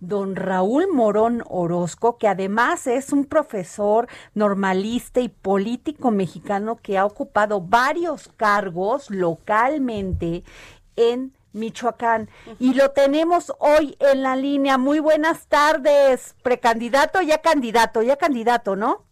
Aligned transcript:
Don 0.00 0.36
Raúl 0.36 0.86
Morón 0.92 1.42
Orozco, 1.48 2.18
que 2.18 2.28
además 2.28 2.86
es 2.86 3.12
un 3.12 3.24
profesor 3.24 4.08
normalista 4.34 5.20
y 5.20 5.28
político 5.28 6.10
mexicano 6.10 6.76
que 6.76 6.98
ha 6.98 7.04
ocupado 7.04 7.60
varios 7.60 8.28
cargos 8.36 9.10
localmente 9.10 10.44
en 10.96 11.32
Michoacán. 11.52 12.28
Y 12.58 12.74
lo 12.74 12.90
tenemos 12.90 13.52
hoy 13.58 13.96
en 13.98 14.22
la 14.22 14.36
línea. 14.36 14.78
Muy 14.78 15.00
buenas 15.00 15.46
tardes, 15.46 16.36
precandidato, 16.42 17.20
ya 17.22 17.38
candidato, 17.38 18.02
ya 18.02 18.16
candidato, 18.16 18.76
¿no? 18.76 19.07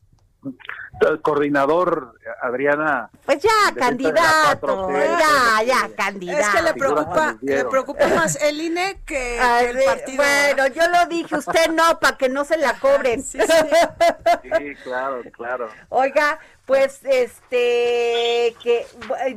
Coordinador 1.23 2.15
Adriana. 2.43 3.11
Pues 3.25 3.43
ya, 3.43 3.75
candidato, 3.75 4.91
ya, 4.91 5.63
ya, 5.65 5.91
candidato. 5.95 6.41
Es 6.41 6.49
que 6.49 6.63
le 6.63 6.75
preocupa, 6.75 7.37
le 7.41 7.65
preocupa 7.65 8.09
más 8.09 8.37
el 8.43 8.61
INE 8.61 9.01
que, 9.05 9.37
el 9.37 9.85
partido. 9.85 10.17
Bueno, 10.17 10.67
yo 10.69 10.89
lo 10.89 11.07
dije, 11.07 11.37
usted 11.37 11.71
no, 11.71 11.99
para 12.01 12.17
que 12.17 12.29
no 12.29 12.45
se 12.45 12.57
la 12.57 12.75
cobren. 12.79 13.23
Sí, 13.23 13.39
sí. 13.41 14.75
claro, 14.85 15.23
claro. 15.33 15.69
Oiga, 15.91 16.39
pues 16.65 17.01
este, 17.05 18.57
que 18.63 18.87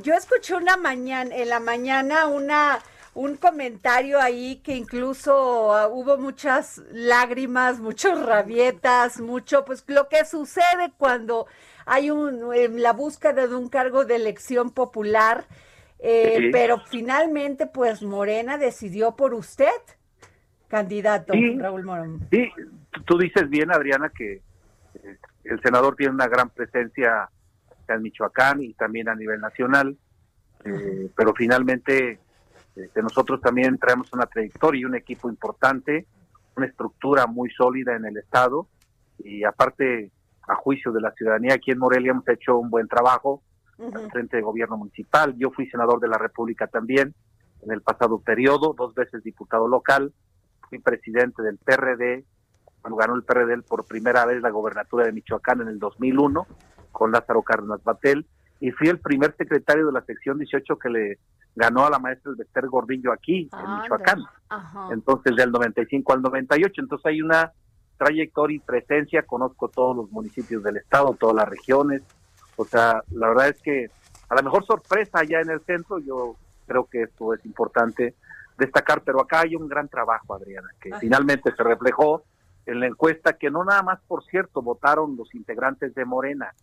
yo 0.02 0.14
escuché 0.14 0.56
una 0.56 0.78
mañana, 0.78 1.36
en 1.36 1.50
la 1.50 1.60
mañana 1.60 2.28
una 2.28 2.80
un 3.20 3.36
comentario 3.36 4.18
ahí 4.22 4.62
que 4.64 4.78
incluso 4.78 5.76
ah, 5.76 5.90
hubo 5.90 6.18
muchas 6.18 6.82
lágrimas, 6.90 7.82
muchas 7.82 8.26
rabietas, 8.26 9.20
mucho, 9.20 9.66
pues 9.66 9.84
lo 9.88 10.08
que 10.08 10.24
sucede 10.24 10.94
cuando 10.98 11.46
hay 11.86 12.12
un, 12.12 12.40
la 12.82 12.94
búsqueda 12.94 13.46
de 13.46 13.54
un 13.54 13.68
cargo 13.68 14.06
de 14.06 14.16
elección 14.16 14.72
popular, 14.72 15.44
eh, 16.00 16.50
pero 16.54 16.80
finalmente 16.80 17.68
pues 17.68 18.02
Morena 18.02 18.58
decidió 18.58 19.18
por 19.18 19.34
usted, 19.34 19.82
candidato 20.70 21.34
Raúl 21.58 21.84
Morón. 21.84 22.26
Sí, 22.32 22.50
tú 23.06 23.18
dices 23.18 23.50
bien, 23.50 23.70
Adriana, 23.70 24.14
que 24.18 24.36
eh, 24.36 25.18
el 25.44 25.62
senador 25.62 25.98
tiene 25.98 26.14
una 26.14 26.30
gran 26.30 26.52
presencia 26.52 27.30
en 27.86 28.02
Michoacán 28.02 28.64
y 28.64 28.74
también 28.76 29.10
a 29.10 29.16
nivel 29.16 29.42
nacional, 29.42 29.98
eh, 30.64 31.10
pero 31.18 31.34
finalmente 31.36 32.18
este, 32.84 33.02
nosotros 33.02 33.42
también 33.42 33.78
traemos 33.78 34.12
una 34.14 34.26
trayectoria 34.26 34.82
y 34.82 34.86
un 34.86 34.96
equipo 34.96 35.30
importante, 35.30 36.08
una 36.56 36.68
estructura 36.68 37.28
muy 37.28 37.50
sólida 37.52 37.96
en 37.96 38.06
el 38.06 38.18
Estado 38.18 38.68
y 39.20 39.44
aparte, 39.44 40.12
a 40.48 40.56
juicio 40.56 40.92
de 40.92 41.02
la 41.02 41.12
ciudadanía, 41.12 41.54
aquí 41.56 41.72
en 41.72 41.80
Morelia 41.80 42.12
hemos 42.12 42.28
hecho 42.28 42.58
un 42.58 42.70
buen 42.70 42.88
trabajo 42.88 43.44
al 43.78 44.10
frente 44.12 44.38
de 44.38 44.44
gobierno 44.44 44.78
municipal. 44.78 45.36
Yo 45.38 45.52
fui 45.52 45.70
senador 45.70 46.00
de 46.00 46.08
la 46.08 46.18
República 46.18 46.68
también 46.68 47.14
en 47.62 47.72
el 47.72 47.82
pasado 47.82 48.20
periodo, 48.20 48.74
dos 48.78 48.96
veces 48.96 49.24
diputado 49.24 49.68
local, 49.68 50.14
fui 50.70 50.80
presidente 50.80 51.44
del 51.44 51.58
PRD, 51.58 52.26
cuando 52.82 52.98
ganó 52.98 53.16
el 53.16 53.24
PRD 53.24 53.62
por 53.64 53.86
primera 53.86 54.26
vez 54.26 54.42
la 54.42 54.50
gobernatura 54.50 55.06
de 55.06 55.12
Michoacán 55.12 55.62
en 55.62 55.68
el 55.68 55.80
2001 55.80 56.48
con 56.92 57.12
Lázaro 57.12 57.42
Cárdenas 57.44 57.84
Batel 57.84 58.26
y 58.60 58.72
fui 58.72 58.90
el 58.90 59.00
primer 59.00 59.36
secretario 59.38 59.86
de 59.86 59.92
la 59.94 60.02
sección 60.02 60.38
18 60.38 60.78
que 60.78 60.90
le 60.90 61.20
ganó 61.56 61.86
a 61.86 61.90
la 61.90 62.00
maestra 62.00 62.34
Bester 62.38 62.68
Gordillo 62.68 63.12
aquí, 63.12 63.50
en 63.52 63.82
Michoacán. 63.82 64.24
Entonces, 64.92 65.36
del 65.36 65.52
95 65.52 66.14
al 66.14 66.22
98. 66.22 66.82
Entonces, 66.82 67.06
hay 67.06 67.22
una 67.22 67.52
trayectoria 67.98 68.58
y 68.58 68.60
presencia. 68.60 69.24
Conozco 69.24 69.70
todos 69.70 69.96
los 69.96 70.12
municipios 70.12 70.64
del 70.64 70.78
estado, 70.78 71.16
todas 71.20 71.36
las 71.36 71.50
regiones. 71.50 72.02
O 72.56 72.66
sea, 72.66 73.04
la 73.12 73.30
verdad 73.30 73.50
es 73.50 73.62
que 73.62 73.90
a 74.30 74.36
la 74.36 74.42
mejor 74.42 74.66
sorpresa 74.66 75.20
allá 75.20 75.42
en 75.42 75.50
el 75.50 75.62
centro, 75.62 76.00
yo 76.00 76.36
creo 76.68 76.86
que 76.86 77.04
esto 77.04 77.34
es 77.34 77.44
importante 77.46 78.16
destacar, 78.58 79.02
pero 79.04 79.22
acá 79.22 79.42
hay 79.42 79.56
un 79.56 79.68
gran 79.68 79.88
trabajo, 79.88 80.36
Adriana, 80.36 80.68
que 80.80 80.92
finalmente 81.00 81.54
se 81.56 81.64
reflejó 81.64 82.24
en 82.66 82.80
la 82.80 82.88
encuesta 82.88 83.34
que 83.34 83.50
no 83.50 83.64
nada 83.64 83.82
más, 83.82 84.00
por 84.08 84.24
cierto, 84.26 84.62
votaron 84.62 85.16
los 85.18 85.34
integrantes 85.34 85.96
de 85.96 86.06
Morena, 86.06 86.54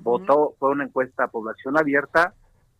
votó, 0.00 0.54
fue 0.58 0.70
una 0.70 0.84
encuesta 0.84 1.24
a 1.24 1.28
población 1.28 1.78
abierta 1.78 2.34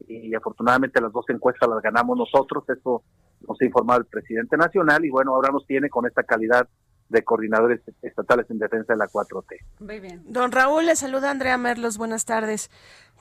y 0.08 0.34
afortunadamente 0.34 1.00
las 1.00 1.12
dos 1.12 1.24
encuestas 1.28 1.68
las 1.68 1.82
ganamos 1.82 2.16
nosotros, 2.16 2.64
eso 2.68 3.02
nos 3.46 3.60
ha 3.60 3.64
informado 3.64 4.00
el 4.00 4.06
presidente 4.06 4.56
nacional 4.56 5.04
y 5.04 5.10
bueno, 5.10 5.34
ahora 5.34 5.50
nos 5.52 5.66
tiene 5.66 5.88
con 5.88 6.06
esta 6.06 6.22
calidad 6.22 6.68
de 7.12 7.22
coordinadores 7.22 7.80
estatales 8.00 8.46
en 8.50 8.58
defensa 8.58 8.94
de 8.94 8.98
la 8.98 9.06
4T. 9.06 9.58
Muy 9.80 10.00
bien. 10.00 10.22
Don 10.26 10.50
Raúl, 10.50 10.86
le 10.86 10.96
saluda 10.96 11.30
Andrea 11.30 11.58
Merlos, 11.58 11.98
buenas 11.98 12.24
tardes. 12.24 12.70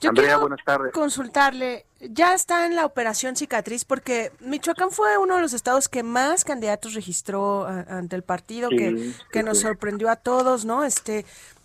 Yo 0.00 0.08
Andrea, 0.08 0.30
quiero 0.30 0.40
buenas 0.40 0.64
tardes. 0.64 0.92
consultarle, 0.92 1.86
ya 2.00 2.34
está 2.34 2.66
en 2.66 2.74
la 2.74 2.86
operación 2.86 3.36
cicatriz 3.36 3.84
porque 3.84 4.32
Michoacán 4.40 4.90
fue 4.90 5.16
uno 5.18 5.36
de 5.36 5.42
los 5.42 5.52
estados 5.52 5.88
que 5.88 6.02
más 6.02 6.44
candidatos 6.44 6.94
registró 6.94 7.66
ante 7.66 8.16
el 8.16 8.22
partido, 8.22 8.70
que, 8.70 9.12
que 9.30 9.42
nos 9.42 9.60
sorprendió 9.60 10.10
a 10.10 10.16
todos, 10.16 10.64
¿no? 10.64 10.82
Este, 10.84 11.24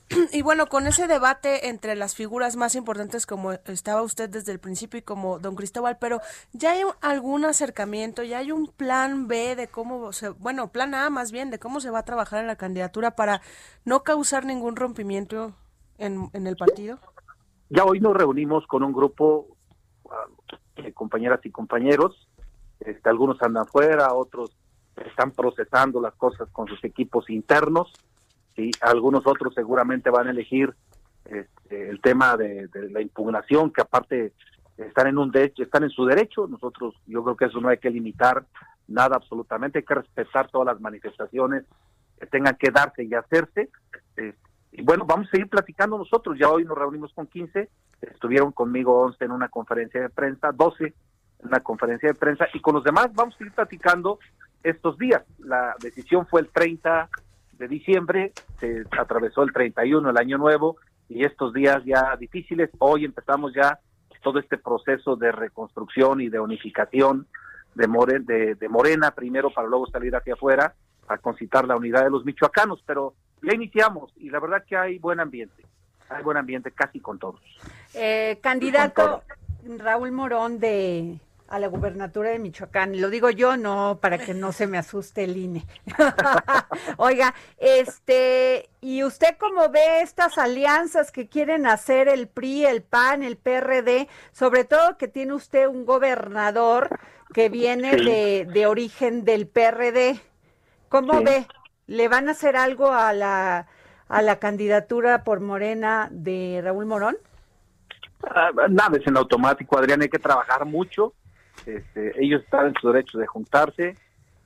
Y 0.31 0.41
bueno, 0.41 0.68
con 0.68 0.88
ese 0.88 1.07
debate 1.07 1.69
entre 1.69 1.95
las 1.95 2.16
figuras 2.16 2.56
más 2.56 2.75
importantes 2.75 3.25
como 3.25 3.53
estaba 3.53 4.01
usted 4.01 4.29
desde 4.29 4.51
el 4.51 4.59
principio 4.59 5.00
y 5.00 5.03
como 5.03 5.40
don 5.40 5.56
Cristóbal, 5.56 5.97
pero 6.00 6.22
ya 6.53 6.72
hay 6.72 6.81
algún 7.01 7.45
acercamiento, 7.45 8.23
ya 8.23 8.40
hay 8.40 8.51
un 8.51 8.68
plan 8.68 9.28
B 9.28 9.56
de 9.56 9.68
cómo 9.68 10.13
se, 10.13 10.29
bueno, 10.29 10.69
plan 10.72 10.94
A 10.94 11.09
más 11.09 11.31
bien, 11.31 11.50
de 11.50 11.59
cómo 11.59 11.79
se 11.79 11.90
va 11.90 12.00
a 12.00 12.06
trabajar 12.06 12.40
en 12.40 12.47
la 12.47 12.56
candidatura 12.56 13.12
para 13.12 13.41
no 13.85 14.03
causar 14.03 14.45
ningún 14.45 14.75
rompimiento 14.75 15.53
en, 15.97 16.29
el 16.34 16.56
partido. 16.56 17.00
Ya 17.69 17.84
hoy 17.84 18.00
nos 18.00 18.16
reunimos 18.16 18.66
con 18.68 18.84
un 18.84 18.94
grupo 18.94 19.47
uh, 20.03 20.81
de 20.81 20.94
compañeras 20.94 21.41
y 21.44 21.51
compañeros, 21.51 22.29
este, 22.79 23.09
algunos 23.09 23.41
andan 23.41 23.66
fuera, 23.66 24.13
otros 24.13 24.51
están 24.95 25.31
procesando 25.31 26.01
las 26.01 26.16
cosas 26.16 26.50
con 26.51 26.68
sus 26.68 26.84
equipos 26.84 27.29
internos 27.29 27.91
¿sí? 28.57 28.72
Algunos 28.81 29.25
otros 29.25 29.53
seguramente 29.53 30.09
van 30.09 30.28
a 30.28 30.31
elegir 30.31 30.73
este, 31.23 31.90
el 31.90 32.01
tema 32.01 32.35
de, 32.35 32.68
la 32.91 33.01
impugnación, 33.01 33.72
que 33.72 33.81
aparte 33.81 34.34
están 34.78 35.07
en 35.07 35.18
un 35.18 35.31
derecho, 35.31 35.63
están 35.63 35.84
en 35.84 35.90
su 35.90 36.06
derecho. 36.06 36.47
Nosotros, 36.47 36.95
yo 37.06 37.23
creo 37.23 37.38
que 37.38 37.45
eso 37.45 37.62
no 37.62 37.69
hay 37.69 37.78
que 37.78 37.90
limitar 37.90 38.45
nada 38.88 39.16
absolutamente, 39.16 39.79
hay 39.79 39.85
que 39.85 39.95
respetar 39.95 40.50
todas 40.50 40.66
las 40.66 40.81
manifestaciones 40.81 41.63
que 42.19 42.25
tengan 42.25 42.56
que 42.56 42.72
darse 42.72 43.03
y 43.03 43.13
hacerse. 43.13 43.69
Este, 44.16 44.35
y 44.72 44.81
bueno, 44.81 45.06
vamos 45.06 45.28
a 45.28 45.31
seguir 45.31 45.47
platicando 45.47 45.97
nosotros. 45.97 46.38
Ya 46.38 46.50
hoy 46.50 46.66
nos 46.66 46.78
reunimos 46.78 47.13
con 47.13 47.28
15, 47.28 47.69
estuvieron 48.01 48.51
conmigo 48.51 49.01
11 49.01 49.25
en 49.25 49.31
una 49.31 49.50
conferencia 49.50 50.01
de 50.01 50.09
prensa, 50.09 50.51
12 50.51 50.85
en 50.85 51.47
una 51.47 51.59
conferencia 51.62 52.09
de 52.09 52.16
prensa, 52.16 52.47
y 52.53 52.59
con 52.59 52.75
los 52.75 52.84
demás 52.84 53.09
vamos 53.13 53.35
a 53.35 53.38
seguir 53.38 53.53
platicando 53.53 54.19
estos 54.63 54.97
días. 54.97 55.24
La 55.39 55.75
decisión 55.79 56.25
fue 56.28 56.41
el 56.41 56.50
30 56.50 57.09
de 57.57 57.68
diciembre, 57.68 58.34
se 58.59 58.84
atravesó 58.97 59.44
el 59.44 59.53
31, 59.53 60.09
el 60.09 60.18
año 60.18 60.38
nuevo, 60.38 60.78
y 61.09 61.23
estos 61.23 61.53
días 61.53 61.84
ya 61.85 62.16
difíciles, 62.18 62.69
hoy 62.79 63.06
empezamos 63.06 63.53
ya 63.53 63.79
todo 64.22 64.40
este 64.40 64.57
proceso 64.57 65.16
de 65.16 65.31
reconstrucción 65.31 66.22
y 66.22 66.29
de 66.29 66.40
unificación 66.40 67.28
de, 67.75 68.56
de, 68.56 68.69
Morena 68.69 69.12
primero 69.12 69.51
para 69.51 69.68
luego 69.68 69.88
salir 69.88 70.16
hacia 70.16 70.34
afuera 70.34 70.74
a 71.07 71.18
concitar 71.18 71.65
la 71.65 71.77
unidad 71.77 72.04
de 72.04 72.09
los 72.09 72.25
michoacanos, 72.25 72.83
pero 72.86 73.13
ya 73.42 73.54
iniciamos 73.54 74.12
y 74.18 74.30
la 74.30 74.39
verdad 74.39 74.63
que 74.68 74.75
hay 74.75 74.98
buen 74.98 75.19
ambiente, 75.19 75.63
hay 76.09 76.24
buen 76.24 76.38
ambiente 76.38 76.71
casi 76.71 77.00
con 77.00 77.19
todos. 77.19 77.39
Eh, 77.94 78.39
candidato 78.42 79.24
Raúl 79.77 80.12
Morón 80.12 80.59
de 80.59 81.19
a 81.47 81.59
la 81.59 81.67
gubernatura 81.67 82.29
de 82.29 82.39
Michoacán. 82.39 82.99
Lo 82.99 83.09
digo 83.09 83.29
yo, 83.29 83.57
no, 83.57 83.99
para 84.01 84.17
que 84.17 84.33
no 84.33 84.51
se 84.51 84.67
me 84.67 84.77
asuste 84.77 85.23
el 85.23 85.38
INE. 85.38 85.65
Oiga, 86.97 87.33
este, 87.57 88.69
¿y 88.81 89.03
usted 89.03 89.38
cómo 89.39 89.69
ve 89.69 90.01
estas 90.01 90.38
alianzas 90.38 91.11
que 91.11 91.29
quieren 91.29 91.65
hacer 91.65 92.09
el 92.09 92.27
PRI, 92.27 92.65
el 92.65 92.83
PAN, 92.83 93.23
el 93.23 93.38
PRD? 93.38 94.07
Sobre 94.31 94.65
todo 94.65 94.97
que 94.97 95.07
tiene 95.07 95.33
usted 95.33 95.67
un 95.67 95.85
gobernador 95.85 96.99
que 97.33 97.49
viene 97.49 97.95
de, 97.95 98.47
de, 98.51 98.67
origen 98.67 99.23
del 99.23 99.47
PRD. 99.47 100.19
¿Cómo 100.89 101.21
ve? 101.21 101.47
¿Le 101.88 102.07
van 102.07 102.27
a 102.27 102.31
hacer 102.31 102.57
algo 102.57 102.91
a 102.91 103.13
la, 103.13 103.67
a 104.09 104.21
la 104.21 104.39
candidatura 104.39 105.23
por 105.23 105.39
Morena 105.39 106.09
de 106.11 106.61
Raúl 106.63 106.85
Morón? 106.85 107.17
Ah, 108.23 108.49
nada 108.69 108.97
es 108.97 109.07
en 109.07 109.15
automático, 109.15 109.77
Adrián, 109.77 110.01
hay 110.01 110.09
que 110.09 110.19
trabajar 110.19 110.65
mucho 110.65 111.13
este, 111.65 112.24
ellos 112.24 112.44
están 112.44 112.68
en 112.68 112.74
su 112.80 112.92
derecho 112.92 113.18
de 113.18 113.27
juntarse, 113.27 113.95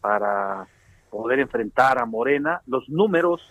para 0.02 0.68
poder 1.10 1.40
enfrentar 1.40 2.00
a 2.00 2.06
Morena. 2.06 2.62
Los 2.66 2.90
números 2.90 3.42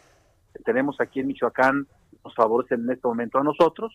que 0.52 0.62
tenemos 0.62 1.00
aquí 1.00 1.20
en 1.20 1.28
Michoacán 1.28 1.86
nos 2.24 2.34
favorecen 2.34 2.82
en 2.82 2.90
este 2.90 3.06
momento 3.06 3.38
a 3.38 3.44
nosotros, 3.44 3.92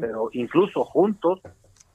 pero 0.00 0.30
incluso 0.32 0.84
juntos 0.84 1.40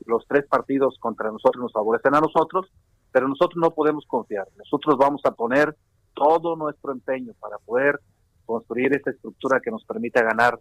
los 0.06 0.28
tres 0.28 0.46
partidos 0.48 0.98
contra 1.00 1.32
nosotros 1.32 1.64
nos 1.64 1.72
favorecen 1.72 2.14
a 2.14 2.20
nosotros, 2.20 2.72
pero 3.12 3.28
nosotros 3.28 3.58
no 3.62 3.72
podemos 3.72 4.06
confiar. 4.06 4.48
Nosotros 4.58 4.98
vamos 4.98 5.22
a 5.26 5.32
poner 5.32 5.76
todo 6.14 6.56
nuestro 6.56 6.92
empeño 6.92 7.34
para 7.40 7.58
poder 7.60 8.00
construir 8.46 8.94
esta 8.94 9.12
estructura 9.12 9.62
que 9.62 9.72
nos 9.72 9.84
permita 9.86 10.22
ganar 10.22 10.60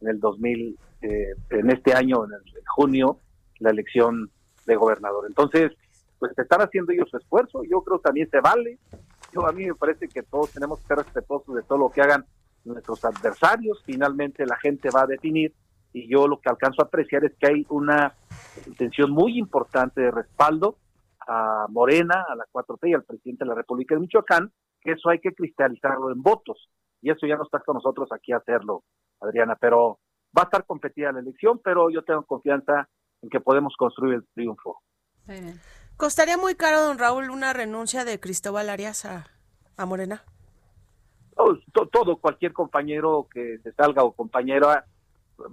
en 0.00 0.08
el 0.08 0.20
2000, 0.20 0.78
eh, 1.02 1.34
en 1.50 1.70
este 1.70 1.92
año, 1.92 2.24
en 2.24 2.32
el 2.32 2.40
junio, 2.74 3.18
la 3.58 3.70
elección 3.70 4.30
de 4.66 4.76
gobernador. 4.76 5.24
Entonces, 5.26 5.72
pues 6.18 6.32
están 6.36 6.60
haciendo 6.60 6.92
ellos 6.92 7.08
su 7.10 7.16
esfuerzo, 7.16 7.62
yo 7.68 7.82
creo 7.82 7.98
también 7.98 8.28
se 8.30 8.40
vale. 8.40 8.78
Yo 9.32 9.46
a 9.46 9.52
mí 9.52 9.66
me 9.66 9.74
parece 9.74 10.08
que 10.08 10.22
todos 10.22 10.52
tenemos 10.52 10.80
que 10.80 10.86
ser 10.86 10.98
respetuosos 10.98 11.54
de 11.54 11.62
todo 11.62 11.78
lo 11.78 11.90
que 11.90 12.02
hagan 12.02 12.24
nuestros 12.64 13.04
adversarios, 13.04 13.82
finalmente 13.84 14.46
la 14.46 14.56
gente 14.56 14.88
va 14.90 15.02
a 15.02 15.06
definir 15.06 15.52
y 15.92 16.08
yo 16.08 16.26
lo 16.26 16.40
que 16.40 16.50
alcanzo 16.50 16.82
a 16.82 16.86
apreciar 16.86 17.24
es 17.24 17.34
que 17.38 17.46
hay 17.46 17.66
una 17.68 18.14
intención 18.66 19.10
muy 19.12 19.38
importante 19.38 20.00
de 20.00 20.10
respaldo 20.10 20.78
a 21.26 21.66
Morena, 21.70 22.26
a 22.28 22.34
la 22.34 22.44
4T 22.52 22.90
y 22.90 22.94
al 22.94 23.04
presidente 23.04 23.44
de 23.44 23.48
la 23.48 23.54
República 23.54 23.94
de 23.94 24.00
Michoacán, 24.00 24.52
que 24.80 24.92
eso 24.92 25.08
hay 25.08 25.20
que 25.20 25.32
cristalizarlo 25.32 26.10
en 26.10 26.20
votos. 26.20 26.68
Y 27.00 27.10
eso 27.10 27.26
ya 27.26 27.36
no 27.36 27.44
está 27.44 27.60
con 27.60 27.74
nosotros 27.74 28.08
aquí 28.12 28.32
hacerlo, 28.32 28.82
Adriana, 29.20 29.56
pero 29.60 30.00
va 30.36 30.42
a 30.42 30.44
estar 30.44 30.66
competida 30.66 31.12
la 31.12 31.20
elección, 31.20 31.60
pero 31.62 31.90
yo 31.90 32.02
tengo 32.02 32.24
confianza 32.24 32.88
en 33.22 33.30
que 33.30 33.40
podemos 33.40 33.74
construir 33.76 34.14
el 34.14 34.26
triunfo. 34.34 34.80
¿Costaría 35.96 36.36
muy 36.36 36.56
caro, 36.56 36.82
don 36.82 36.98
Raúl, 36.98 37.30
una 37.30 37.52
renuncia 37.52 38.04
de 38.04 38.18
Cristóbal 38.18 38.68
Arias 38.68 39.04
a, 39.04 39.86
Morena? 39.86 40.24
todo, 41.92 42.16
cualquier 42.16 42.52
compañero 42.52 43.28
que 43.32 43.58
se 43.58 43.72
salga 43.72 44.02
o 44.02 44.12
compañera 44.12 44.84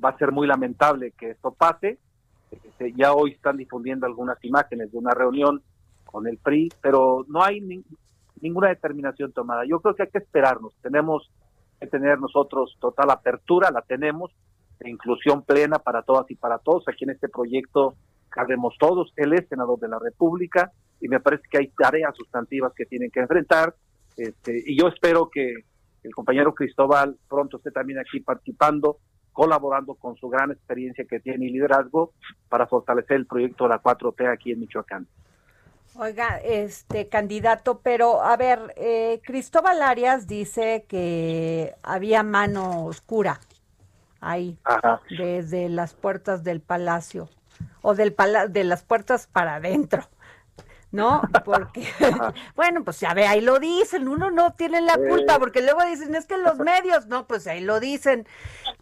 va 0.03 0.09
a 0.09 0.17
ser 0.17 0.31
muy 0.31 0.47
lamentable 0.47 1.11
que 1.11 1.31
esto 1.31 1.51
pase. 1.51 1.99
Este, 2.51 2.93
ya 2.93 3.13
hoy 3.13 3.31
están 3.31 3.57
difundiendo 3.57 4.05
algunas 4.05 4.43
imágenes 4.43 4.91
de 4.91 4.97
una 4.97 5.11
reunión 5.13 5.61
con 6.05 6.27
el 6.27 6.37
PRI, 6.37 6.69
pero 6.81 7.23
no 7.27 7.43
hay 7.43 7.83
ninguna 8.41 8.69
determinación 8.69 9.31
tomada. 9.31 9.63
Yo 9.65 9.79
creo 9.79 9.95
que 9.95 10.03
hay 10.03 10.09
que 10.09 10.19
esperarnos. 10.19 10.73
Tenemos 10.81 11.29
que 11.79 11.87
tener 11.87 12.19
nosotros 12.19 12.77
total 12.79 13.11
apertura, 13.11 13.69
la 13.71 13.81
tenemos, 13.81 14.31
de 14.79 14.89
inclusión 14.89 15.43
plena 15.43 15.77
para 15.77 16.01
todas 16.01 16.29
y 16.31 16.35
para 16.35 16.57
todos. 16.57 16.87
Aquí 16.87 17.03
en 17.03 17.11
este 17.11 17.29
proyecto 17.29 17.95
cabemos 18.31 18.75
todos. 18.79 19.13
Él 19.15 19.33
es 19.33 19.47
senador 19.47 19.79
de 19.79 19.89
la 19.89 19.99
República 19.99 20.71
y 20.99 21.07
me 21.07 21.19
parece 21.19 21.43
que 21.49 21.59
hay 21.59 21.67
tareas 21.67 22.15
sustantivas 22.15 22.73
que 22.73 22.85
tienen 22.85 23.11
que 23.11 23.19
enfrentar. 23.19 23.75
Este, 24.17 24.63
y 24.65 24.75
yo 24.75 24.87
espero 24.87 25.29
que 25.29 25.53
el 26.03 26.15
compañero 26.15 26.55
Cristóbal 26.55 27.17
pronto 27.29 27.57
esté 27.57 27.71
también 27.71 27.99
aquí 27.99 28.19
participando 28.19 28.97
colaborando 29.33 29.95
con 29.95 30.15
su 30.17 30.29
gran 30.29 30.51
experiencia 30.51 31.05
que 31.05 31.19
tiene 31.19 31.45
y 31.45 31.51
liderazgo 31.51 32.13
para 32.49 32.67
fortalecer 32.67 33.17
el 33.17 33.25
proyecto 33.25 33.63
de 33.65 33.69
la 33.69 33.81
4T 33.81 34.31
aquí 34.31 34.51
en 34.51 34.59
Michoacán. 34.59 35.07
Oiga, 35.95 36.37
este 36.37 37.09
candidato, 37.09 37.81
pero 37.83 38.21
a 38.21 38.37
ver, 38.37 38.73
eh, 38.77 39.21
Cristóbal 39.23 39.81
Arias 39.81 40.25
dice 40.25 40.85
que 40.87 41.75
había 41.83 42.23
mano 42.23 42.85
oscura 42.85 43.39
ahí, 44.21 44.57
desde 45.09 45.67
las 45.67 45.93
puertas 45.93 46.43
del 46.43 46.61
palacio, 46.61 47.29
o 47.81 47.95
del 47.95 48.13
pala 48.13 48.47
de 48.47 48.63
las 48.63 48.83
puertas 48.83 49.27
para 49.27 49.55
adentro. 49.55 50.07
¿no? 50.91 51.21
Porque, 51.45 51.83
bueno, 52.55 52.83
pues 52.83 52.99
ya 52.99 53.13
ve, 53.13 53.25
ahí 53.25 53.41
lo 53.41 53.59
dicen, 53.59 54.07
uno 54.07 54.29
no 54.29 54.53
tiene 54.53 54.81
la 54.81 54.97
culpa, 54.97 55.39
porque 55.39 55.61
luego 55.61 55.83
dicen, 55.85 56.15
es 56.15 56.25
que 56.25 56.37
los 56.37 56.59
medios, 56.59 57.07
no, 57.07 57.27
pues 57.27 57.47
ahí 57.47 57.61
lo 57.61 57.79
dicen, 57.79 58.25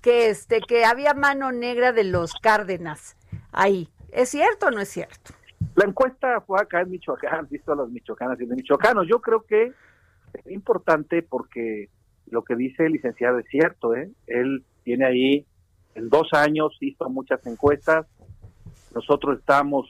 que 0.02 0.30
este, 0.30 0.62
que 0.62 0.86
había 0.86 1.14
mano 1.14 1.52
negra 1.52 1.92
de 1.92 2.04
los 2.04 2.34
Cárdenas, 2.34 3.16
ahí, 3.52 3.90
¿es 4.12 4.30
cierto 4.30 4.68
o 4.68 4.72
no 4.72 4.81
es 4.81 4.90
cierto? 4.90 5.34
La 5.76 5.86
encuesta 5.86 6.42
fue 6.42 6.60
acá 6.60 6.81
en 6.81 6.92
Michoacán, 6.92 7.48
visto 7.50 7.74
a 7.74 7.76
los 7.76 7.90
michoacanas 7.90 8.40
y 8.42 8.46
de 8.46 8.56
michoacanos, 8.56 9.08
yo 9.08 9.22
creo 9.22 9.44
que 9.44 9.74
es 10.34 10.52
importante 10.52 11.22
porque 11.22 11.90
lo 12.30 12.44
que 12.44 12.56
dice 12.56 12.86
el 12.86 12.94
licenciado 12.94 13.40
es 13.40 13.46
cierto, 13.50 13.96
¿eh? 13.96 14.10
Él 14.28 14.64
tiene 14.84 15.06
ahí, 15.06 15.46
en 15.96 16.10
dos 16.10 16.30
años 16.34 16.78
hizo 16.80 17.10
muchas 17.10 17.46
encuestas, 17.46 18.06
nosotros 18.94 19.39
estamos 19.39 19.88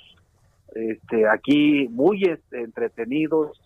este, 0.75 1.27
aquí 1.27 1.87
muy 1.89 2.23
este, 2.23 2.61
entretenidos, 2.61 3.59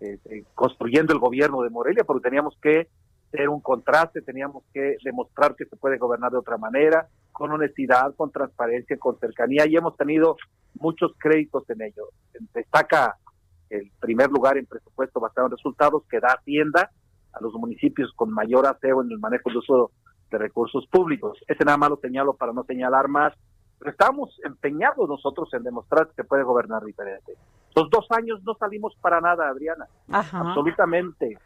este, 0.00 0.44
construyendo 0.54 1.12
el 1.12 1.18
gobierno 1.18 1.62
de 1.62 1.70
Morelia, 1.70 2.04
porque 2.04 2.28
teníamos 2.28 2.56
que 2.60 2.88
ser 3.30 3.48
un 3.48 3.60
contraste, 3.60 4.22
teníamos 4.22 4.64
que 4.72 4.96
demostrar 5.04 5.54
que 5.54 5.66
se 5.66 5.76
puede 5.76 5.98
gobernar 5.98 6.32
de 6.32 6.38
otra 6.38 6.58
manera, 6.58 7.08
con 7.32 7.52
honestidad, 7.52 8.14
con 8.16 8.30
transparencia, 8.30 8.96
con 8.98 9.18
cercanía, 9.18 9.66
y 9.66 9.76
hemos 9.76 9.96
tenido 9.96 10.36
muchos 10.74 11.12
créditos 11.18 11.68
en 11.70 11.82
ello. 11.82 12.08
Destaca 12.52 13.16
el 13.68 13.90
primer 14.00 14.30
lugar 14.30 14.58
en 14.58 14.66
presupuesto 14.66 15.20
basado 15.20 15.46
en 15.46 15.52
resultados 15.52 16.02
que 16.10 16.18
da 16.18 16.34
Hacienda 16.38 16.90
a 17.32 17.40
los 17.40 17.54
municipios 17.54 18.12
con 18.16 18.32
mayor 18.32 18.66
aseo 18.66 19.02
en 19.02 19.12
el 19.12 19.18
manejo 19.20 19.48
del 19.48 19.58
uso 19.58 19.92
de 20.30 20.38
recursos 20.38 20.86
públicos. 20.88 21.38
Ese 21.46 21.64
nada 21.64 21.78
más 21.78 21.90
lo 21.90 21.96
señalo 21.96 22.34
para 22.34 22.52
no 22.52 22.64
señalar 22.64 23.08
más 23.08 23.32
pero 23.80 23.92
estamos 23.92 24.38
empeñados 24.44 25.08
nosotros 25.08 25.48
en 25.54 25.62
demostrar 25.62 26.06
que 26.08 26.14
se 26.14 26.24
puede 26.24 26.42
gobernar 26.42 26.84
diferente. 26.84 27.32
Los 27.74 27.88
dos 27.88 28.06
años 28.10 28.42
no 28.44 28.54
salimos 28.54 28.94
para 29.00 29.22
nada, 29.22 29.48
Adriana. 29.48 29.86
Absolutamente. 30.12 31.38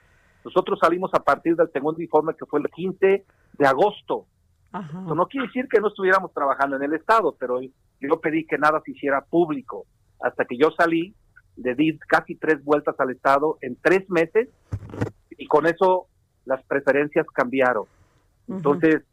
Nosotros 0.45 0.81
salimos 0.81 1.15
a 1.15 1.21
partir 1.21 1.55
del 1.55 1.71
segundo 1.71 2.03
informe 2.03 2.35
que 2.35 2.45
fue 2.45 2.59
el 2.59 2.69
15 2.69 3.25
de 3.53 3.67
agosto. 3.67 4.27
Eso 4.73 5.15
no 5.15 5.29
quiere 5.29 5.47
decir 5.47 5.69
que 5.69 5.81
no 5.81 5.87
estuviéramos 5.87 6.33
trabajando 6.33 6.75
en 6.75 6.83
el 6.83 6.95
Estado, 6.95 7.37
pero 7.39 7.61
yo 7.61 8.21
pedí 8.21 8.45
que 8.45 8.59
nada 8.59 8.83
se 8.85 8.91
hiciera 8.91 9.21
público. 9.21 9.87
Hasta 10.21 10.45
que 10.45 10.57
yo 10.57 10.73
salí, 10.77 11.15
le 11.57 11.77
di 11.77 11.97
casi 12.01 12.35
tres 12.35 12.65
vueltas 12.65 12.99
al 12.99 13.11
Estado 13.11 13.59
en 13.61 13.77
tres 13.81 14.11
meses 14.11 14.49
y 15.31 15.47
con 15.47 15.67
eso 15.67 16.09
las 16.45 16.61
preferencias 16.65 17.27
cambiaron. 17.33 17.85
Entonces, 18.49 19.05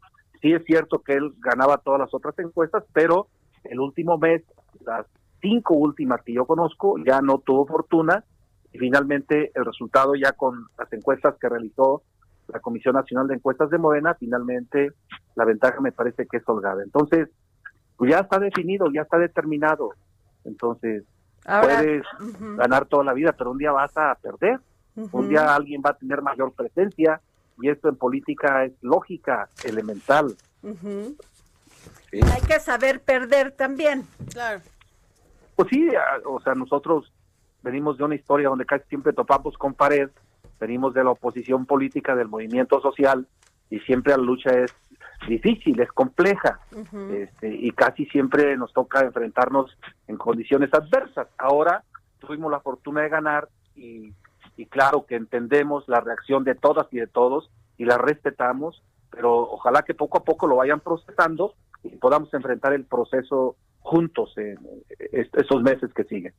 sí 0.42 0.52
es 0.52 0.64
cierto 0.64 0.98
que 0.98 1.14
él 1.14 1.32
ganaba 1.38 1.78
todas 1.78 2.00
las 2.00 2.12
otras 2.12 2.38
encuestas, 2.38 2.84
pero 2.92 3.28
el 3.64 3.80
último 3.80 4.18
mes, 4.18 4.42
las 4.84 5.06
cinco 5.40 5.74
últimas 5.74 6.20
que 6.22 6.34
yo 6.34 6.44
conozco, 6.44 6.96
ya 6.98 7.20
no 7.22 7.38
tuvo 7.38 7.66
fortuna 7.66 8.24
y 8.72 8.78
finalmente 8.78 9.52
el 9.54 9.64
resultado 9.64 10.14
ya 10.14 10.32
con 10.32 10.66
las 10.76 10.92
encuestas 10.92 11.36
que 11.40 11.48
realizó 11.48 12.02
la 12.48 12.60
Comisión 12.60 12.94
Nacional 12.94 13.28
de 13.28 13.34
Encuestas 13.34 13.70
de 13.70 13.78
Morena, 13.78 14.14
finalmente 14.14 14.92
la 15.36 15.44
ventaja 15.44 15.80
me 15.80 15.92
parece 15.92 16.26
que 16.26 16.38
es 16.38 16.48
holgada. 16.48 16.82
Entonces, 16.82 17.28
pues 17.96 18.10
ya 18.10 18.20
está 18.20 18.38
definido, 18.38 18.90
ya 18.92 19.02
está 19.02 19.18
determinado. 19.18 19.90
Entonces, 20.44 21.04
puedes 21.44 22.04
ganar 22.56 22.86
toda 22.86 23.04
la 23.04 23.12
vida, 23.12 23.32
pero 23.32 23.52
un 23.52 23.58
día 23.58 23.72
vas 23.72 23.96
a 23.96 24.14
perder. 24.16 24.58
Un 24.94 25.28
día 25.28 25.54
alguien 25.54 25.82
va 25.84 25.90
a 25.90 25.96
tener 25.96 26.20
mayor 26.20 26.52
presencia, 26.52 27.20
y 27.62 27.70
esto 27.70 27.88
en 27.88 27.96
política 27.96 28.64
es 28.64 28.72
lógica 28.82 29.48
elemental. 29.64 30.36
Hay 32.12 32.42
que 32.46 32.60
saber 32.60 33.00
perder 33.00 33.52
también. 33.52 34.06
Claro. 34.30 34.60
Pues 35.56 35.68
sí, 35.70 35.88
o 36.26 36.40
sea, 36.40 36.54
nosotros 36.54 37.12
venimos 37.62 37.96
de 37.96 38.04
una 38.04 38.16
historia 38.16 38.48
donde 38.48 38.66
casi 38.66 38.84
siempre 38.88 39.12
topamos 39.12 39.56
con 39.56 39.74
pared, 39.74 40.10
venimos 40.60 40.92
de 40.94 41.04
la 41.04 41.10
oposición 41.10 41.66
política, 41.66 42.14
del 42.14 42.28
movimiento 42.28 42.80
social, 42.80 43.26
y 43.70 43.78
siempre 43.80 44.12
la 44.12 44.22
lucha 44.22 44.50
es 44.50 44.74
difícil, 45.28 45.80
es 45.80 45.90
compleja, 45.92 46.60
este, 47.12 47.48
y 47.48 47.70
casi 47.70 48.06
siempre 48.06 48.56
nos 48.56 48.72
toca 48.72 49.00
enfrentarnos 49.00 49.76
en 50.08 50.16
condiciones 50.16 50.70
adversas. 50.74 51.28
Ahora 51.38 51.84
tuvimos 52.18 52.50
la 52.50 52.60
fortuna 52.60 53.02
de 53.02 53.08
ganar 53.08 53.48
y 53.74 54.12
y 54.56 54.66
claro 54.66 55.06
que 55.06 55.16
entendemos 55.16 55.84
la 55.88 56.00
reacción 56.00 56.44
de 56.44 56.54
todas 56.54 56.86
y 56.90 56.98
de 56.98 57.06
todos 57.06 57.50
y 57.78 57.84
la 57.84 57.98
respetamos, 57.98 58.82
pero 59.10 59.34
ojalá 59.50 59.82
que 59.82 59.94
poco 59.94 60.18
a 60.18 60.24
poco 60.24 60.46
lo 60.46 60.56
vayan 60.56 60.80
procesando 60.80 61.54
y 61.82 61.90
podamos 61.96 62.32
enfrentar 62.34 62.72
el 62.72 62.84
proceso 62.84 63.56
juntos 63.80 64.32
en 64.36 64.56
esos 65.10 65.62
meses 65.62 65.92
que 65.92 66.04
siguen. 66.04 66.32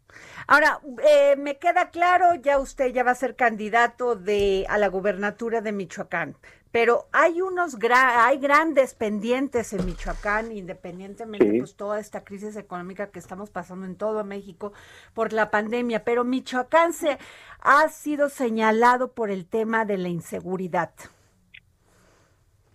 Ahora, 0.47 0.79
eh, 1.05 1.35
me 1.37 1.57
queda 1.57 1.89
claro, 1.89 2.35
ya 2.35 2.57
usted 2.57 2.93
ya 2.93 3.03
va 3.03 3.11
a 3.11 3.15
ser 3.15 3.35
candidato 3.35 4.15
de 4.15 4.65
a 4.69 4.77
la 4.77 4.87
gubernatura 4.87 5.61
de 5.61 5.73
Michoacán, 5.73 6.35
pero 6.73 7.05
hay 7.11 7.39
unos 7.39 7.77
hay 7.91 8.39
grandes 8.39 8.95
pendientes 8.95 9.73
en 9.73 9.85
Michoacán, 9.85 10.51
independientemente 10.51 11.45
de 11.45 11.59
pues 11.59 11.75
toda 11.75 11.99
esta 11.99 12.23
crisis 12.23 12.55
económica 12.55 13.11
que 13.11 13.19
estamos 13.19 13.51
pasando 13.51 13.85
en 13.85 13.95
todo 13.95 14.23
México 14.23 14.73
por 15.13 15.33
la 15.33 15.51
pandemia, 15.51 16.03
pero 16.03 16.23
Michoacán 16.23 16.93
se 16.93 17.19
ha 17.59 17.87
sido 17.89 18.27
señalado 18.27 19.11
por 19.11 19.29
el 19.29 19.45
tema 19.45 19.85
de 19.85 19.99
la 19.99 20.09
inseguridad. 20.09 20.89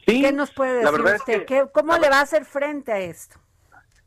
¿Qué 0.07 0.31
nos 0.31 0.53
puede 0.53 0.85
decir 0.85 1.01
usted? 1.01 1.71
¿Cómo 1.73 1.99
le 1.99 2.09
va 2.09 2.21
a 2.21 2.23
hacer 2.23 2.45
frente 2.45 2.93
a 2.93 3.01
esto? 3.01 3.41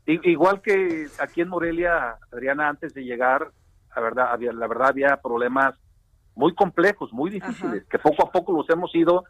Igual 0.06 0.62
que 0.62 1.06
aquí 1.18 1.42
en 1.42 1.50
Morelia, 1.50 2.16
Adriana, 2.32 2.70
antes 2.70 2.94
de 2.94 3.04
llegar, 3.04 3.52
la 3.94 4.00
verdad 4.00 4.32
había, 4.32 4.54
la 4.54 4.66
verdad 4.66 4.88
había 4.88 5.18
problemas 5.18 5.74
muy 6.34 6.54
complejos, 6.54 7.12
muy 7.12 7.30
difíciles, 7.30 7.84
que 7.84 7.98
poco 7.98 8.26
a 8.26 8.32
poco 8.32 8.52
los 8.52 8.70
hemos 8.70 8.94
ido 8.94 9.24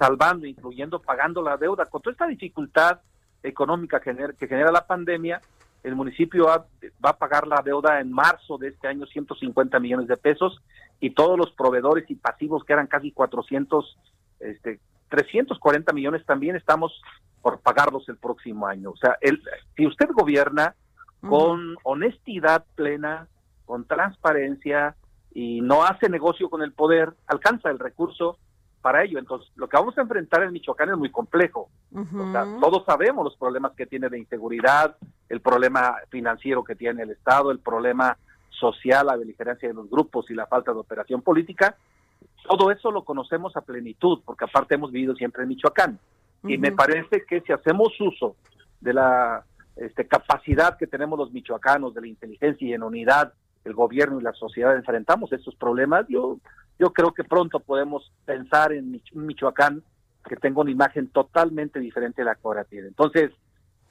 salvando, 0.00 0.46
incluyendo 0.46 1.02
pagando 1.02 1.42
la 1.42 1.58
deuda. 1.58 1.84
Con 1.84 2.00
toda 2.00 2.12
esta 2.12 2.26
dificultad 2.26 3.00
económica 3.42 4.00
que 4.00 4.14
genera, 4.14 4.32
que 4.32 4.48
genera 4.48 4.72
la 4.72 4.86
pandemia, 4.86 5.42
el 5.82 5.94
municipio 5.94 6.46
va, 6.46 6.66
a 7.02 7.18
pagar 7.18 7.46
la 7.46 7.60
deuda 7.62 8.00
en 8.00 8.10
marzo 8.10 8.56
de 8.56 8.68
este 8.68 8.88
año 8.88 9.04
150 9.04 9.78
millones 9.78 10.08
de 10.08 10.16
pesos 10.16 10.62
y 11.00 11.10
todos 11.10 11.38
los 11.38 11.52
proveedores 11.52 12.10
y 12.10 12.14
pasivos 12.14 12.64
que 12.64 12.72
eran 12.72 12.86
casi 12.86 13.12
400, 13.12 13.98
este, 14.40 14.80
340 15.10 15.92
millones 15.92 16.24
también 16.24 16.56
estamos 16.56 16.98
por 17.42 17.60
pagarlos 17.60 18.08
el 18.08 18.16
próximo 18.16 18.66
año. 18.66 18.92
O 18.92 18.96
sea, 18.96 19.18
el, 19.20 19.42
si 19.76 19.86
usted 19.86 20.08
gobierna 20.14 20.76
con 21.20 21.76
honestidad 21.82 22.64
plena, 22.74 23.28
con 23.66 23.84
transparencia 23.84 24.96
y 25.34 25.60
no 25.60 25.84
hace 25.84 26.08
negocio 26.08 26.48
con 26.48 26.62
el 26.62 26.72
poder, 26.72 27.12
alcanza 27.26 27.68
el 27.68 27.78
recurso 27.78 28.38
para 28.80 29.04
ello. 29.04 29.18
Entonces, 29.18 29.50
lo 29.56 29.68
que 29.68 29.76
vamos 29.76 29.96
a 29.98 30.02
enfrentar 30.02 30.42
en 30.42 30.52
Michoacán 30.52 30.90
es 30.90 30.96
muy 30.96 31.10
complejo. 31.10 31.68
todos 32.60 32.84
sabemos 32.84 33.24
los 33.24 33.36
problemas 33.36 33.72
que 33.72 33.86
tiene 33.86 34.08
de 34.08 34.18
inseguridad, 34.18 34.96
el 35.28 35.40
problema 35.40 35.96
financiero 36.08 36.64
que 36.64 36.74
tiene 36.74 37.02
el 37.02 37.10
Estado, 37.10 37.50
el 37.50 37.58
problema 37.58 38.16
social, 38.50 39.06
la 39.06 39.16
beligerancia 39.16 39.68
de 39.68 39.74
los 39.74 39.88
grupos 39.88 40.30
y 40.30 40.34
la 40.34 40.46
falta 40.46 40.72
de 40.72 40.78
operación 40.78 41.22
política. 41.22 41.76
Todo 42.48 42.70
eso 42.70 42.90
lo 42.90 43.04
conocemos 43.04 43.56
a 43.56 43.60
plenitud, 43.60 44.20
porque 44.24 44.44
aparte 44.44 44.74
hemos 44.74 44.90
vivido 44.90 45.14
siempre 45.14 45.42
en 45.42 45.48
Michoacán. 45.48 45.98
Y 46.44 46.56
me 46.56 46.72
parece 46.72 47.24
que 47.26 47.42
si 47.42 47.52
hacemos 47.52 47.92
uso 48.00 48.34
de 48.80 48.94
la 48.94 49.44
este, 49.76 50.06
capacidad 50.06 50.76
que 50.78 50.86
tenemos 50.86 51.18
los 51.18 51.32
michoacanos, 51.32 51.94
de 51.94 52.00
la 52.00 52.06
inteligencia 52.06 52.66
y 52.66 52.72
en 52.72 52.82
unidad, 52.82 53.34
el 53.64 53.74
gobierno 53.74 54.18
y 54.18 54.22
la 54.22 54.32
sociedad 54.32 54.74
enfrentamos 54.74 55.32
estos 55.32 55.54
problemas, 55.54 56.06
yo 56.08 56.38
yo 56.80 56.94
creo 56.94 57.12
que 57.12 57.24
pronto 57.24 57.60
podemos 57.60 58.10
pensar 58.24 58.72
en 58.72 59.02
Michoacán 59.12 59.82
que 60.26 60.36
tenga 60.36 60.62
una 60.62 60.70
imagen 60.70 61.08
totalmente 61.08 61.78
diferente 61.78 62.22
de 62.22 62.24
la 62.24 62.34
que 62.34 62.40
ahora 62.44 62.64
tiene. 62.64 62.88
Entonces, 62.88 63.32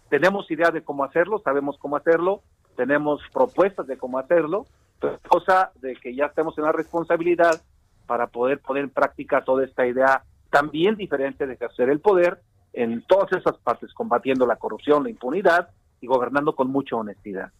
tenemos 0.09 0.49
idea 0.49 0.71
de 0.71 0.83
cómo 0.83 1.03
hacerlo, 1.03 1.39
sabemos 1.39 1.77
cómo 1.77 1.97
hacerlo, 1.97 2.41
tenemos 2.75 3.21
propuestas 3.31 3.85
de 3.85 3.97
cómo 3.97 4.17
hacerlo, 4.17 4.65
pero 4.99 5.19
cosa 5.27 5.71
de 5.81 5.95
que 5.97 6.15
ya 6.15 6.25
estemos 6.25 6.57
en 6.57 6.63
la 6.63 6.71
responsabilidad 6.71 7.61
para 8.07 8.25
poder 8.25 8.59
poner 8.59 8.85
en 8.85 8.89
práctica 8.89 9.43
toda 9.43 9.65
esta 9.65 9.85
idea 9.85 10.23
también 10.49 10.95
diferente 10.95 11.45
de 11.45 11.53
ejercer 11.53 11.89
el 11.89 11.99
poder 11.99 12.41
en 12.73 13.03
todas 13.03 13.31
esas 13.33 13.57
partes, 13.59 13.93
combatiendo 13.93 14.47
la 14.47 14.55
corrupción, 14.55 15.03
la 15.03 15.11
impunidad 15.11 15.69
y 16.01 16.07
gobernando 16.07 16.55
con 16.55 16.71
mucha 16.71 16.95
honestidad. 16.95 17.51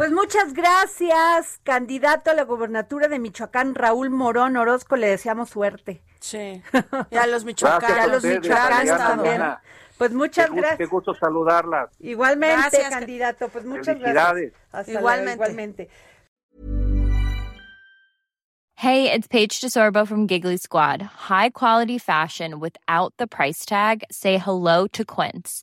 Pues 0.00 0.12
muchas 0.12 0.54
gracias, 0.54 1.60
candidato 1.62 2.30
a 2.30 2.34
la 2.34 2.44
gobernatura 2.44 3.06
de 3.06 3.18
Michoacán, 3.18 3.74
Raúl 3.74 4.08
Morón 4.08 4.56
Orozco, 4.56 4.96
le 4.96 5.08
deseamos 5.08 5.50
suerte. 5.50 6.00
Sí, 6.20 6.62
y 7.10 7.16
a 7.16 7.26
los 7.26 7.44
michoacanos, 7.44 7.98
a 7.98 8.06
los 8.06 8.24
michoacanos 8.24 8.96
también. 8.96 9.42
Pues 9.98 10.14
muchas 10.14 10.50
gracias. 10.52 10.78
Qué 10.78 10.86
gusto 10.86 11.14
saludarlas. 11.14 11.90
Igualmente, 11.98 12.78
candidato, 12.88 13.50
pues 13.50 13.66
muchas 13.66 13.98
gracias. 13.98 14.54
igualmente. 14.86 15.34
igualmente. 15.34 15.88
Hey, 18.76 19.12
it's 19.12 19.28
Paige 19.28 19.60
DeSorbo 19.60 20.06
from 20.06 20.26
Giggly 20.26 20.56
Squad. 20.56 21.02
High 21.28 21.50
quality 21.50 21.98
fashion 21.98 22.58
without 22.58 23.12
the 23.18 23.26
price 23.26 23.66
tag. 23.66 24.04
Say 24.10 24.38
hello 24.38 24.86
to 24.94 25.04
Quince. 25.04 25.62